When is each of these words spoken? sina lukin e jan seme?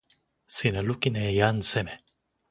sina 0.55 0.81
lukin 0.87 1.15
e 1.23 1.25
jan 1.37 1.57
seme? 1.71 1.95